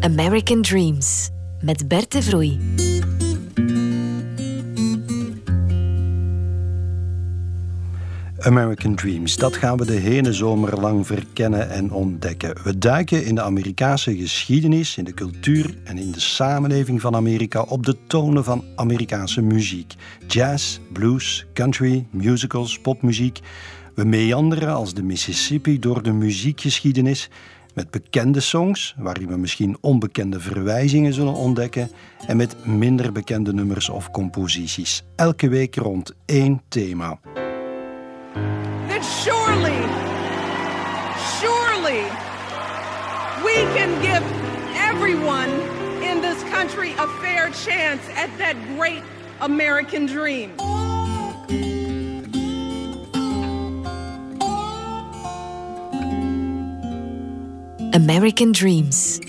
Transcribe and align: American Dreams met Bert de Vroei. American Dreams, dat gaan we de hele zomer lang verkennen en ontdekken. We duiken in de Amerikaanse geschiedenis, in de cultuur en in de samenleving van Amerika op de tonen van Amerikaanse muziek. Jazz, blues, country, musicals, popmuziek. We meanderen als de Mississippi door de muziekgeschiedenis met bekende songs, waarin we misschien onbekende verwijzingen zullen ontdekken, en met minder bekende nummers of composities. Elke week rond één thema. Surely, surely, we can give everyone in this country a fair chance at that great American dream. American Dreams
American 0.00 0.62
Dreams 0.62 1.30
met 1.62 1.88
Bert 1.88 2.12
de 2.12 2.22
Vroei. 2.22 2.58
American 8.38 8.94
Dreams, 8.94 9.36
dat 9.36 9.56
gaan 9.56 9.76
we 9.76 9.84
de 9.84 9.92
hele 9.92 10.32
zomer 10.32 10.80
lang 10.80 11.06
verkennen 11.06 11.70
en 11.70 11.92
ontdekken. 11.92 12.56
We 12.64 12.78
duiken 12.78 13.24
in 13.24 13.34
de 13.34 13.42
Amerikaanse 13.42 14.16
geschiedenis, 14.16 14.96
in 14.96 15.04
de 15.04 15.14
cultuur 15.14 15.74
en 15.84 15.98
in 15.98 16.10
de 16.10 16.20
samenleving 16.20 17.00
van 17.00 17.14
Amerika 17.14 17.62
op 17.62 17.86
de 17.86 17.96
tonen 18.06 18.44
van 18.44 18.64
Amerikaanse 18.76 19.42
muziek. 19.42 19.94
Jazz, 20.26 20.78
blues, 20.92 21.46
country, 21.52 22.06
musicals, 22.10 22.78
popmuziek. 22.78 23.40
We 23.94 24.04
meanderen 24.04 24.74
als 24.74 24.94
de 24.94 25.02
Mississippi 25.02 25.78
door 25.78 26.02
de 26.02 26.12
muziekgeschiedenis 26.12 27.30
met 27.74 27.90
bekende 27.90 28.40
songs, 28.40 28.94
waarin 28.98 29.28
we 29.28 29.36
misschien 29.36 29.76
onbekende 29.80 30.40
verwijzingen 30.40 31.12
zullen 31.12 31.34
ontdekken, 31.34 31.90
en 32.26 32.36
met 32.36 32.66
minder 32.66 33.12
bekende 33.12 33.52
nummers 33.52 33.88
of 33.88 34.10
composities. 34.10 35.04
Elke 35.16 35.48
week 35.48 35.76
rond 35.76 36.12
één 36.24 36.62
thema. 36.68 37.20
Surely, 39.22 39.80
surely, 41.40 42.02
we 43.44 43.72
can 43.74 44.00
give 44.00 44.22
everyone 44.92 45.50
in 46.00 46.20
this 46.20 46.42
country 46.52 46.92
a 46.98 47.06
fair 47.20 47.50
chance 47.52 48.02
at 48.16 48.28
that 48.38 48.56
great 48.76 49.02
American 49.38 50.06
dream. 50.06 50.50
American 57.92 58.52
Dreams 58.52 59.20